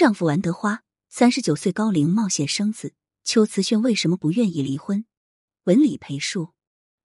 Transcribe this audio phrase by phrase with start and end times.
[0.00, 5.04] 丈夫王德花三十九岁高龄冒险生子，邱慈炫为什么不愿意离婚？
[5.64, 6.54] 文理培树。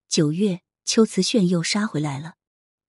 [0.07, 2.35] 九月，邱慈炫又杀回来了，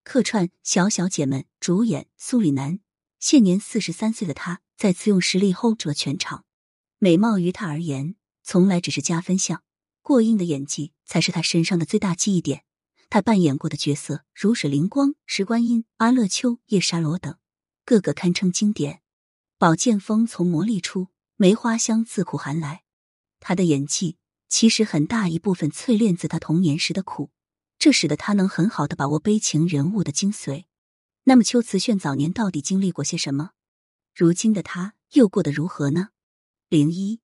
[0.05, 2.79] 客串《小小姐们》，主演苏里南。
[3.19, 6.45] 现年四十三岁的他，再次用实力 hold 住了全场。
[7.01, 8.15] 美貌于他而言，
[8.45, 9.65] 从来只是加分项，
[10.03, 12.63] 过硬的演技才是他身上的最大记忆点。
[13.11, 17.37] 他扮演过的角色如水灵光、石观音、阿乐秋、夜莎罗等，
[17.85, 19.03] 个个堪称经典。
[19.59, 22.83] 宝剑锋从磨砺出，梅花香自苦寒来。
[23.41, 24.19] 他的演技
[24.51, 27.31] 其实很大一部分淬炼自他童年时的苦，
[27.79, 30.67] 这使得他能很好的把握悲情人物的精髓。
[31.25, 33.53] 那么，秋瓷炫早年到底经历过些什么？
[34.15, 36.11] 如今的他又过得如何呢？
[36.69, 37.23] 零一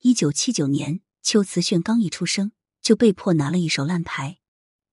[0.00, 4.38] 一九七九年，秋瓷炫刚一出生就被迫拿了一手烂牌。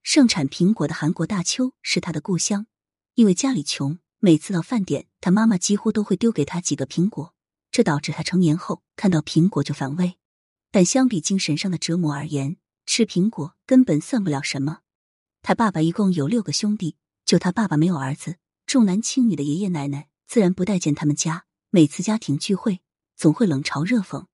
[0.01, 2.67] 盛产苹果的韩国大邱是他的故乡，
[3.13, 7.35] 因为家里穷，每次到饭点，他妈妈几乎都会丢给他几个苹果，
[7.71, 10.17] 这导致他成年后看到苹果就反胃。
[10.71, 14.79] 但相比精神上的折磨而言，吃苹果根本算不了什么。
[15.41, 21.43] 他爸爸一共有六个兄弟，就他爸爸没有儿子，重男轻女的爷爷奶奶自然不待见他们家。
[21.69, 22.79] 每次家庭聚会，
[23.17, 24.27] 总会冷嘲热讽。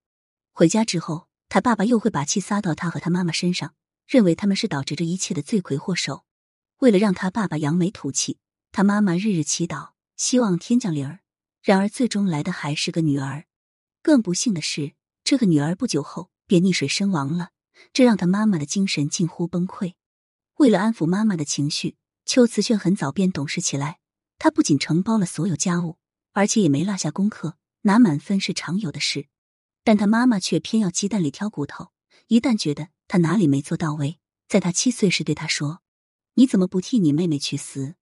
[0.52, 3.74] 回家之后，他爸爸又会把气撒到他和他妈妈身上。
[4.06, 6.26] 认为他们是导致这一切的罪魁祸首。
[6.78, 8.38] 为了让他爸爸扬眉吐气，
[8.72, 11.20] 他妈妈日日祈祷，希望天降灵儿。
[11.62, 13.46] 然而最终来的还是个女儿。
[14.02, 17.50] 更不幸的是，这个女儿不久后便溺水身亡了，
[17.92, 19.94] 这让他妈妈的精神近乎崩溃。
[20.56, 24.00] 为了安抚妈妈的情绪，邱慈炫很早便懂事起来。
[24.38, 25.98] 他不仅承包了所有家务，
[26.32, 29.28] 而且也没落下功课，拿满分是常有的事。
[29.84, 31.92] 但他妈妈却偏要鸡蛋里挑骨头，
[32.28, 32.90] 一旦觉得。
[33.12, 34.20] 他哪里没做到位？
[34.48, 35.82] 在他七岁时对他说
[36.36, 37.96] ：“你怎么不替你妹妹去死？”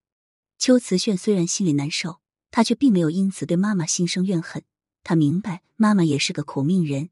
[0.58, 2.20] 邱慈炫虽然心里难受，
[2.50, 4.64] 他却并没有因此对妈妈心生怨恨。
[5.04, 7.10] 他明白妈妈也是个苦命人。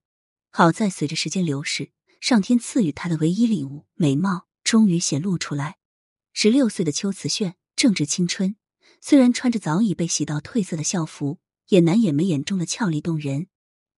[0.51, 5.77] 好在随着时间流逝，上天赐予他的唯一礼物——美貌，终于显露出来。
[6.33, 8.57] 十六岁的邱慈炫正值青春，
[9.01, 13.47] 虽然穿着早已被洗到褪色的校服，也难掩眉眼中的俏丽动人。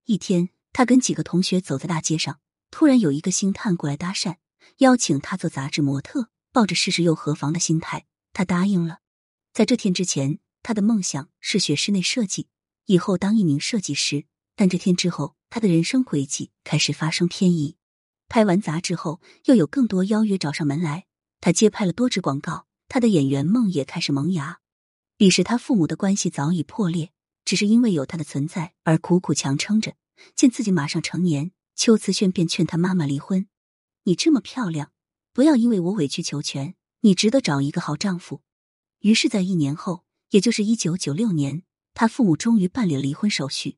[0.04, 2.40] 一天，他跟几个同学走在大街上。
[2.70, 4.36] 突然有一个星探过来搭讪，
[4.78, 6.28] 邀请他做杂志模特。
[6.50, 8.98] 抱着试试又何妨的心态，他答应了。
[9.58, 12.46] 在这天之前，他的梦想是学室内设计，
[12.86, 14.24] 以后当一名设计师。
[14.54, 17.74] 但这天之后，他的人生轨迹开始发生偏移。
[18.28, 21.06] 拍完杂志后，又有更多邀约找上门来。
[21.40, 24.60] 他接拍了多支广告，他的演员梦也开始萌芽。
[25.16, 27.10] 彼时他父母的关系早已破裂，
[27.44, 29.96] 只是因为有他的存在而苦苦强撑着。
[30.36, 31.50] 见自己马上成年。
[31.74, 33.48] 邱慈炫便劝他妈妈离婚。
[34.04, 34.92] 你这么漂亮，
[35.32, 36.76] 不要因为我委曲求全。
[37.00, 38.42] 你值得找一个好丈夫。
[39.00, 41.62] 于是，在一年后，也就是一九九六年，
[41.94, 43.76] 他父母终于办理了离婚手续。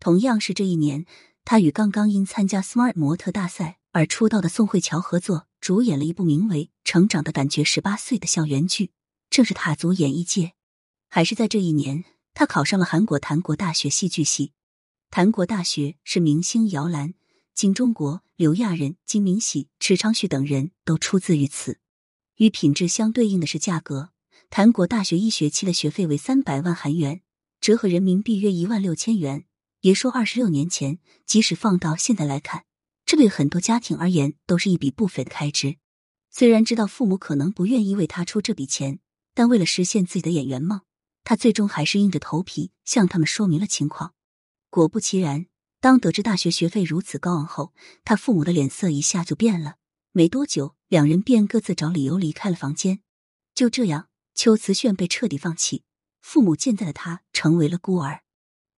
[0.00, 1.06] 同样是这一年，
[1.44, 8.90] 他与刚刚因参加 Smart 模特大赛而出道的宋慧乔合作，主演了一部名为《成长的感觉》十八岁的校园剧，
[9.28, 10.52] 正式踏足演艺界。
[11.08, 14.52] 还是在这一年，他考上了韩国檀国大学戏剧系。
[15.10, 17.14] 檀国大学是明星摇篮。
[17.54, 21.78] 金钟国、刘亚仁、金明喜、池昌旭等人都出自于此。
[22.38, 24.13] 与品质相对应的是价格。
[24.50, 27.22] 谭国大学一学期的学费为三百万韩元，
[27.60, 29.44] 折合人民币约一万六千元。
[29.80, 32.64] 别说二十六年前，即使放到现在来看，
[33.04, 35.76] 这对很多家庭而言都是一笔不菲的开支。
[36.30, 39.00] 虽然知道父母可能不愿意为他出这笔钱，
[39.34, 40.80] 但为了实现自己的演员梦，
[41.22, 44.14] 他最终还是硬着头皮向他们说明了情况。
[44.70, 45.46] 果不其然。
[45.80, 47.74] 当得知大学学费如此高昂后，
[48.06, 49.74] 他父母的脸色一下就变了。
[50.12, 53.00] 没多久，两人便各自找理由离开了房间。
[53.54, 55.84] 就这样，邱慈炫被彻底放弃，
[56.20, 58.22] 父母健在的他成为了孤儿。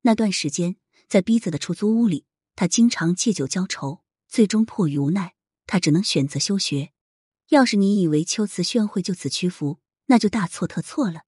[0.03, 0.77] 那段时间，
[1.09, 4.03] 在逼仄的出租屋里，他经常借酒浇愁。
[4.29, 5.35] 最终迫于无奈，
[5.67, 6.93] 他只能选择休学。
[7.51, 11.23] 要是你以为邱慈炫会就此屈服，那就大错特错了。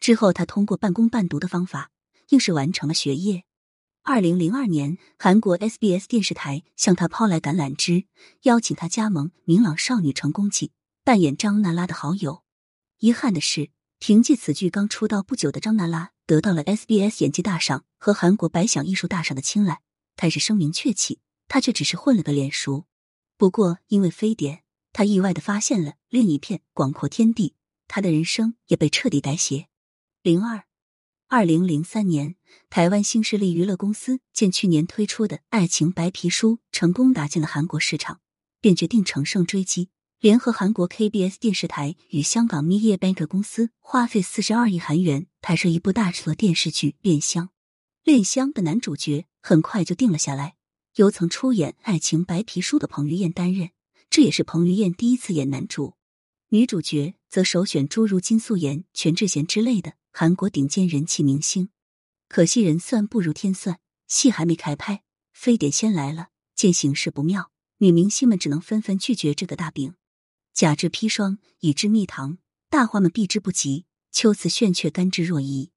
[0.00, 1.90] 之后，他通过半工半读的方法，
[2.30, 3.44] 硬是完成了学业。
[4.02, 8.06] 二零零二年，韩国 SBS 电视台向他抛来橄榄枝，
[8.42, 10.66] 邀请他加盟《明朗少女成功记》，
[11.04, 12.41] 扮演张娜拉的好友。
[13.02, 19.80] 遗憾的是，凭借此剧刚出道不久的张娜拉得到了 SBS 演技大赏和韩国百想艺术大赏的青睐，
[20.14, 21.18] 开始声名鹊起。
[21.48, 22.86] 她却只是混了个脸熟。
[23.36, 24.62] 不过，因为非典，
[24.92, 27.56] 他意外的发现了另一片广阔天地，
[27.88, 29.66] 他的人生也被彻底改写。
[30.22, 30.62] 零二。
[31.26, 32.36] 二零零三年，
[32.70, 38.20] 台湾新势力娱乐公司见去年推出的《爱情白皮书》成功打进了韩国市场，
[38.60, 39.88] 便决定乘胜追击，
[40.22, 47.46] 联合韩国 KBS 电视台与香港 Media Bank 公司，花费四十二亿韩元拍摄一部大制作电视剧《恋香》。
[48.04, 50.54] 恋香的男主角很快就定了下来，
[50.94, 53.70] 由曾出演《爱情白皮书》的彭于晏担任，
[54.08, 55.94] 这也是彭于晏第一次演男主。
[56.50, 61.70] 女主角则首选诸如金素妍、全智贤之类的韩国顶尖人气明星。
[62.28, 65.02] 可惜人算不如天算，戏还没开拍，
[65.32, 66.28] 非典先来了。
[66.54, 69.94] 见形势不妙，女明星们只能纷纷拒绝这个大饼。
[70.52, 72.38] 假之砒霜，乙之蜜糖，
[72.68, 75.70] 大花们避之不及，秋瓷炫却甘之若饴。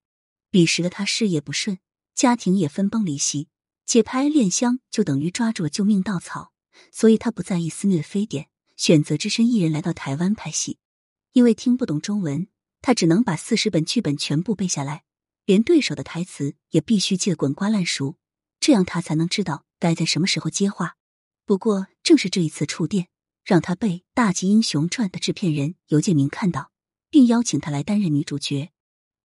[0.51, 1.79] 彼时的他事业不顺。
[2.13, 3.49] 家庭也分崩离析，
[3.85, 6.53] 解拍《恋香》就等于抓住了救命稻草，
[6.89, 10.79] 所以他不在意肆虐的非典，选择只身一人来到台湾拍戏。
[11.33, 12.47] 因为听不懂中文，
[12.81, 15.03] 他只能把四十本剧本全部背下来，
[15.43, 18.15] 连对手的台词也必须记得滚瓜烂熟，
[18.61, 20.95] 这样他才能知道该在什么时候接话。
[21.45, 23.09] 不过，正是这一次触电，
[23.45, 26.71] 让他被《大吉英雄传》的制片人尤建明看到，
[27.11, 28.71] 并邀请他来担任女主角。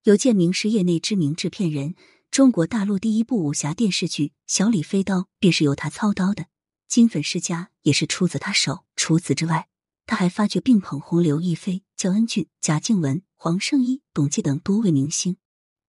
[0.05, 1.95] 尤建明是业内知名制片人。
[2.31, 6.45] 中国大陆第一部武侠电视剧《小李飞刀》便是由他操刀的，
[6.87, 8.85] 《金粉世家》也是出自他手。
[8.95, 9.69] 除此之外，
[10.07, 15.39] 他还发掘并捧红刘亦菲、焦恩俊、贾静雯、黄圣依、董洁等多位明星。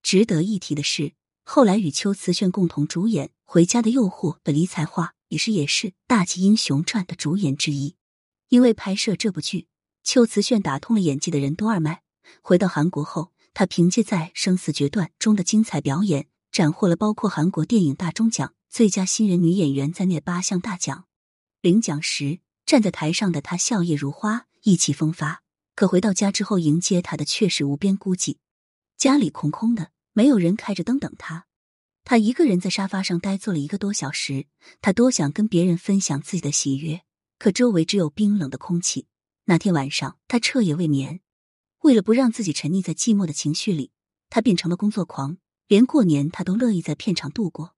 [0.02, 1.14] 值得一提的是，
[1.44, 7.94] 后来与秋瓷炫共同主演《回家的诱惑》的李彩桦，也是也是《大吉英雄传》的主演之一。
[8.52, 9.68] 因为拍摄这部剧，
[10.04, 12.04] 秋瓷炫打通了演技的任督二脉。
[12.42, 13.32] 回到韩国后。
[13.54, 21.04] 她凭借在《生死决断》中的精彩表演，斩获了包括韩国电影大钟奖、最佳新人女演员在内八项大奖。
[21.60, 25.44] 领奖时，站在台上的她笑靥如花，意气风发。
[25.76, 28.38] 可回到家之后，迎接她的却是无边孤寂。
[28.96, 31.48] 家里空空的，没有人开着灯等她。
[32.06, 34.46] 她一个人在沙发上呆坐了一个多小时。
[34.82, 37.02] 她多想跟别人分享自己的喜悦，
[37.42, 39.08] 可周围只有冰冷的空气。
[39.46, 41.22] 那天晚上，他彻夜未眠。
[41.80, 43.90] 为了不让自己沉溺在寂寞的情绪里，
[44.30, 47.76] 他变成了工作狂，连过年他都乐意在片场度过。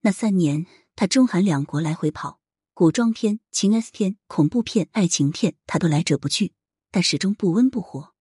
[0.00, 0.64] 那三年，
[0.96, 2.40] 他中韩两国来回跑，
[2.72, 6.54] 古装片、情 S 片、恐怖片、爱情片，他都来者不拒，
[6.90, 8.14] 但始终不温不火。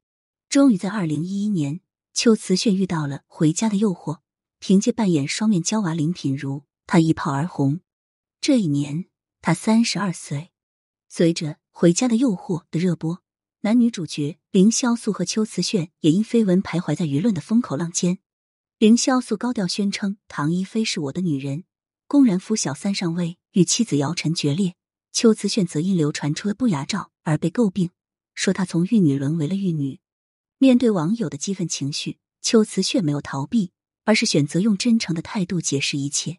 [0.50, 1.80] 终于在二零一一年，
[2.14, 4.16] 邱瓷炫遇到了《回家的诱惑》，
[4.60, 7.80] 凭借扮演双面娇娃林品如，他一炮而红。
[8.42, 9.06] 这一年，
[9.42, 10.51] 他三十二岁。
[11.14, 13.22] 随着《回家的诱惑》的热播。
[13.64, 18.20] 男女主角凌潇肃和秋瓷炫也因绯闻徘徊在舆论的风口浪尖。
[18.78, 21.66] 凌潇肃高调宣称唐一菲是我的女人，
[22.08, 24.76] 公然扶小三上位，与妻子姚晨决裂。
[25.12, 27.90] 秋瓷炫则因流传出的不雅照而被诟病，
[28.34, 30.00] 说他从玉女沦为了玉女。
[30.60, 33.74] 面对网友的激愤情绪，秋瓷炫没有逃避，
[34.06, 36.38] 而是选择用真诚的态度解释一切。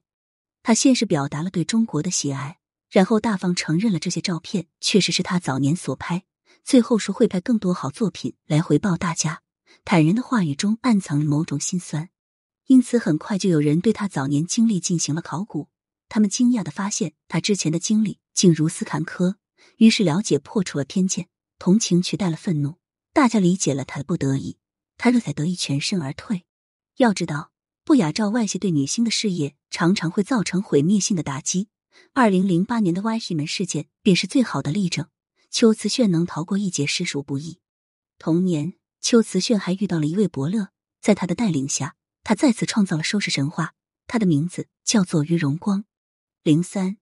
[0.62, 2.56] 他先是表达了对中国的喜爱，
[2.93, 6.25] 然后大方承认了这些照片确实是他早年所拍。
[6.62, 9.41] 最后说会拍更多好作品来回报大家，
[9.83, 12.11] 坦然的话语中暗藏某种心酸，
[12.67, 15.71] 因此很快就有人对他早年经历进行了考古。
[16.11, 19.37] 他们惊讶的发现他之前的经历竟如此坎坷，
[19.79, 21.29] 于是了解破除了偏见，
[21.59, 22.77] 同情取代了愤怒，
[23.15, 24.59] 大家理解了他的不得已，
[24.99, 26.44] 他这才得以全身而退。
[26.99, 27.53] 要知道，
[27.85, 31.69] 不雅照外泄对女星的事业常常会造成毁灭性的打击。
[32.12, 35.09] 二零零八年的 Y 戏门事件便是最好的例证。
[35.50, 37.61] 秋瓷炫能逃过一劫，实属不易。
[38.19, 40.69] 同年，秋瓷炫还遇到了一位伯乐，
[41.00, 43.75] 在他的带领下，他再次创造了收视神话。
[44.06, 45.85] 他的名字叫做于荣光。
[46.43, 46.96] 零三，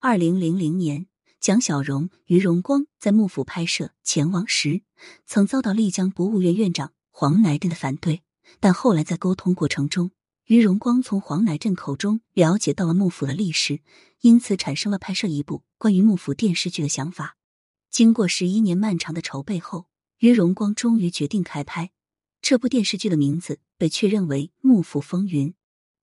[0.00, 1.06] 二零零零年，
[1.40, 4.82] 蒋小荣、于荣光在幕府拍摄《前王》时，
[5.26, 8.22] 曾遭到丽江博物院院长黄乃震的反对。
[8.60, 10.10] 但后来在沟通过程中，
[10.44, 13.80] 于荣光从黄乃震口中了解到了幕府的历史，
[14.20, 17.38] 因此产生了拍摄一部关于幕府电视剧的想法。
[17.90, 19.86] 经过十一年漫长的筹备后，
[20.18, 21.92] 于荣光终于决定开拍
[22.42, 25.48] 这部电视剧的名字被确认为《幕府风云》。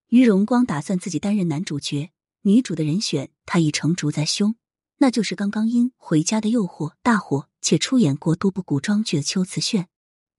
[0.07, 2.09] 于荣光打算自己担任男主角，
[2.41, 4.55] 女主的人选他已成竹在胸，
[4.97, 9.87] 那就是刚刚因《回家的诱惑》大火且出演过多部古装剧的秋瓷炫。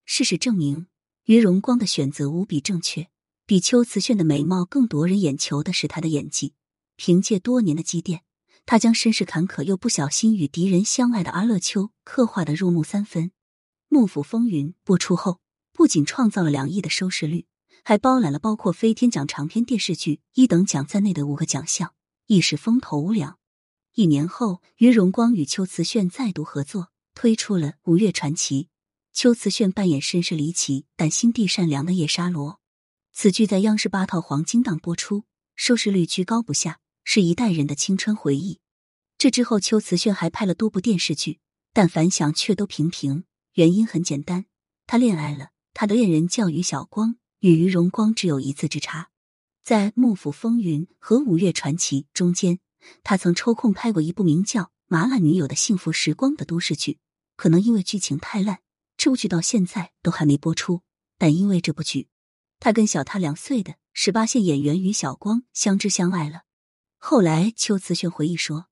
[0.04, 0.88] 事实证明，
[1.26, 3.06] 于荣光的选择无比正确。
[3.44, 6.54] 比秋瓷炫的美貌更夺人眼球的是她的演技，
[6.96, 8.22] 凭借多年的积淀。
[8.64, 13.24] 她将身世坎坷又不小心与敌人相爱的阿乐秋刻画的入木三分。
[13.88, 15.40] 《幕府风云》播出后，
[15.72, 17.46] 不仅创造了两亿的收视率，
[17.84, 21.92] 还包揽了包括飞天奖长篇电视剧一等奖在内的五个奖项，
[22.28, 23.38] 一时风头无两。
[23.94, 28.64] 一年后，于荣光与秋瓷炫再度合作，推出了《五岳传奇》。
[29.12, 32.61] 秋瓷炫扮演身世离奇但心地善良的叶沙罗。
[33.12, 36.78] 此剧在央视八套黄金档播出，收视率居高不下。
[37.04, 38.60] 是一代人的青春回忆。
[39.18, 41.40] 这之后，邱瓷炫还拍了多部电视剧，
[41.72, 43.24] 但反响却都平平。
[43.54, 44.46] 原因很简单，
[44.86, 49.10] 他恋爱了，他的恋人叫于晓光，与于荣光只有一字之差。
[49.64, 52.60] 在《幕府风云》和《五岳传奇》中间，
[53.02, 56.98] 他曾抽空拍过一部名叫《麻辣女友的幸福时光》的都市剧。
[57.36, 58.60] 可能因为剧情太烂，
[58.96, 60.82] 这部剧到现在都还没播出。
[61.18, 62.08] 但因为这部剧，
[62.62, 66.42] 他跟小他两岁的十八线演员于晓光相知相爱了。
[66.96, 68.66] 后来，邱慈炫回忆说，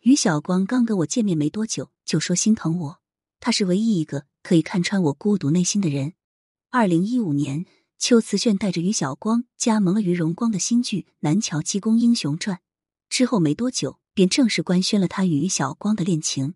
[0.00, 3.00] 于晓光刚跟我见面没多久，就说心疼我，
[3.38, 6.14] 他是唯一一个可以看穿我孤独内心的人。
[6.70, 7.66] 二零一五年。
[8.00, 12.56] 邱慈炫带着于晓光加盟了于荣光的新剧《南桥鸡公英雄传》，
[13.08, 16.54] 之后没多久便正式官宣了他与于晓光的恋情。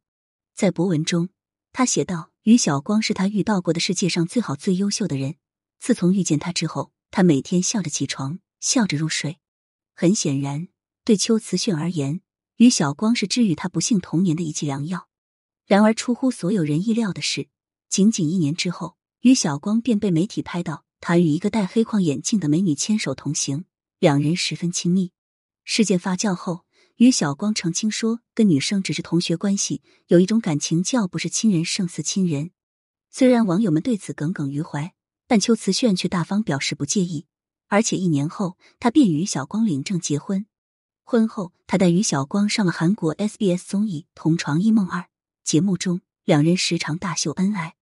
[0.55, 1.31] 在博文中，
[1.73, 5.35] 他写道：“于晓光是他遇到过的世界上最好、最优秀的人。
[5.83, 9.41] 自从遇见他之后，他每天笑着起床，笑着入睡。
[9.97, 10.69] 很显然，
[11.05, 12.21] 对邱慈炫而言，
[12.59, 15.09] 于晓光是治愈他不幸童年的一剂良药。
[15.67, 17.49] 然而，出乎所有人意料的是，
[17.89, 23.65] 仅仅一年之后，于晓光便被媒体拍到。”他与一个戴黑框眼镜的美女牵手同行，
[23.99, 25.11] 两人十分亲密。
[25.65, 32.53] 事件发酵后，于晓光澄清说，跟女生只是同学关系，有一种感情叫不是亲人胜似亲人。
[33.11, 34.95] 虽然网友们对此耿耿于怀，
[35.33, 37.25] 但邱慈炫却大方表示不介意。
[37.69, 40.45] 而且一年后，他便与小光领证结婚。
[41.05, 45.01] 婚后，他带于晓光上了韩国 SBS 综艺《同床异梦二》
[45.43, 47.77] 节目中，两人时常大秀恩爱。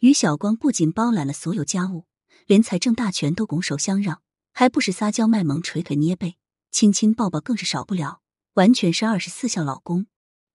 [0.00, 2.04] 于晓光不仅包揽了所有家务。
[2.44, 4.20] 连财政大权都拱手相让，
[4.52, 6.36] 还不时撒娇卖萌、捶腿捏背、
[6.70, 8.20] 亲亲抱抱，更是少不了，
[8.56, 10.04] 完全是二十四孝老公。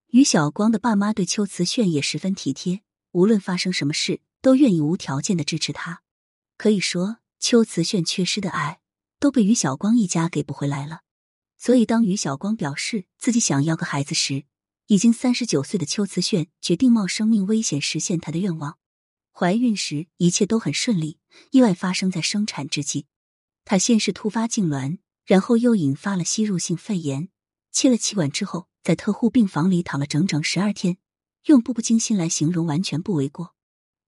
[0.10, 2.84] 于晓光的爸妈对邱慈炫也十分体贴，
[3.14, 6.04] 无论发生什么事，都愿意无条件的支持他。
[6.58, 8.80] 可以说，邱慈炫缺失的爱
[9.20, 11.02] 都被于晓光一家给补回来了。
[11.58, 14.46] 所以，当于晓光表示自己想要个孩子时，
[14.88, 18.78] 已经三十九岁的邱慈炫决定冒生命危险实现他的愿望。
[19.32, 21.18] 怀孕时一切都很顺利，
[21.52, 23.08] 意外发生在生产之际。
[23.64, 27.30] 她先是突发痉挛，然后又引发了吸入性肺炎，
[27.72, 30.98] 切了气管之后，在特护病房里躺了整整十二天，
[31.46, 33.56] 用步步惊心来形容完全不为过。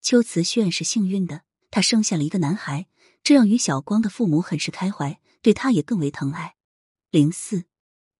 [0.02, 2.88] 邱慈炫是幸运的，她生下了一个男孩，
[3.24, 6.56] 这让于晓光的父母很是开怀，对他也更为疼爱。
[7.12, 7.66] 零四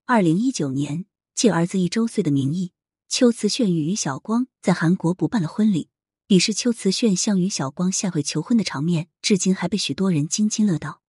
[0.06, 2.74] 二零一九年，借儿子一周岁的名义，
[3.08, 5.90] 邱慈炫与于晓光在韩国补办了婚礼。
[6.28, 11.02] 彼时，邱慈炫向于晓光下跪求婚的场面，至今还被许多人津津乐道。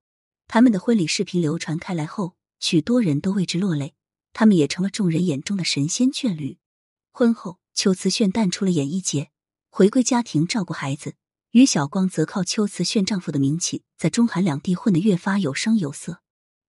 [0.47, 3.95] 他们的婚礼视频流传开来后，许多人都为之落泪。
[4.33, 6.59] 他们也成了众人眼中的神仙眷侣。
[7.11, 9.30] 婚后，邱慈炫淡出了演艺界，
[9.71, 11.14] 回归家庭照顾孩子。
[11.58, 16.20] 于晓光则靠秋瓷炫丈夫的名气，在中韩两地混得越发有声有色。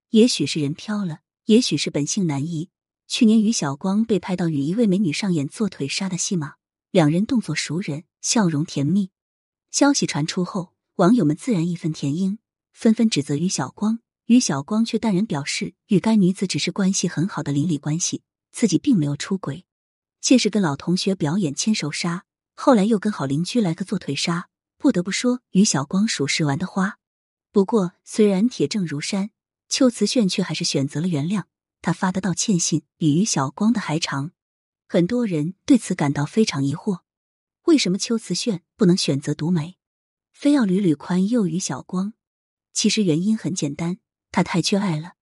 [0.10, 2.72] 也许是人飘了，也许是本性难移。
[3.08, 6.56] 去年，于晓光被拍到与一位美女上演做腿杀的戏码。
[6.90, 9.12] 两人动作熟人，笑容甜蜜。
[9.70, 12.40] 消息传出后，网友们自然义愤填膺，
[12.74, 14.00] 纷纷指责于晓光。
[14.26, 19.66] 于晓光却淡然表示，与该女子只是关系很好的邻里关系，自己并没有出轨。
[20.20, 24.49] 先是跟老同学表演牵手杀，后来又跟好邻居来个做腿杀。
[24.80, 27.00] 不得不说，于晓光属实玩的花。
[27.52, 29.30] 不过，虽然铁证如山，
[29.68, 31.44] 邱慈炫却还是选择了原谅。
[31.82, 34.32] 他发的道歉信比于晓光的还长。
[34.88, 37.02] 很多人对此感到非常疑惑，
[37.66, 39.78] 为什么邱慈炫不能选择独美，
[40.32, 42.14] 非要屡屡宽宥于晓光？
[42.72, 43.98] 其实原因很简单，
[44.32, 45.16] 他太缺爱了。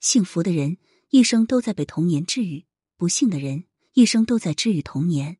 [0.00, 0.78] 幸福的人
[1.10, 2.64] 一生都在被童年治愈，
[2.96, 5.36] 不幸的人一生都在治愈童年。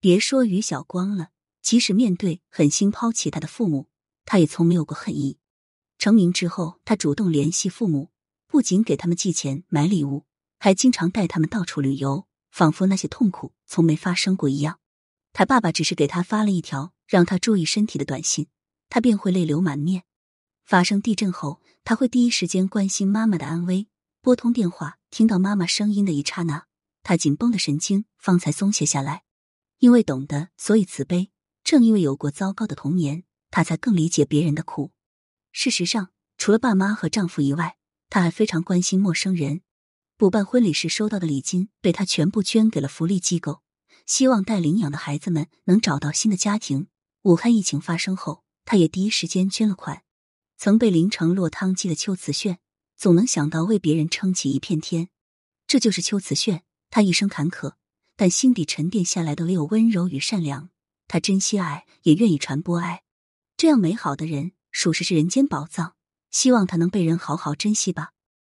[0.00, 1.28] 别说于晓光了，
[1.62, 3.88] 即使面对狠心抛弃他的父母，
[4.24, 5.38] 他也从没有过恨意。
[5.98, 8.10] 成名之后，他主动联系父母，
[8.46, 10.26] 不仅给他们寄钱买礼物，
[10.58, 12.26] 还经常带他们到处旅游。
[12.50, 14.78] 仿佛那些痛苦从没发生过一样。
[15.32, 18.48] 他爸爸只是给他发了一条让他注意身体的短信，
[18.90, 20.02] 他便会泪流满面。
[20.62, 23.88] 发生地震后，他会第一时间关心妈妈的安危。
[24.20, 26.66] 拨通电话，听到妈妈声音的一刹那，
[27.02, 29.22] 他紧绷的神经方才松懈下来。
[29.78, 31.31] 因为懂得，所以慈悲。
[31.72, 34.90] 正因为有过糟糕的童年，她才更理解别人的苦。
[35.52, 37.78] 事实上，除了爸妈和丈夫以外，
[38.10, 39.62] 她还非常关心陌生人。
[40.18, 43.62] 补办婚礼时收到的礼金，被她全部捐给了福利机构，
[44.04, 46.88] 希望待领养的孩子们能找到新的家庭。
[47.22, 50.02] 武汉疫情发生后，她也第一时间捐了款。
[50.58, 52.58] 曾被淋成落汤鸡的邱瓷炫，
[52.98, 55.08] 总能想到为别人撑起一片天。
[55.66, 57.76] 这就是邱瓷炫，他一生坎坷，
[58.14, 60.68] 但心底沉淀下来的唯有温柔与善良。
[61.12, 63.02] 他珍惜爱，也愿意传播爱。
[63.58, 65.94] 这样美好的人，属实是人间宝藏。
[66.30, 68.12] 希望他能被人好好珍惜吧。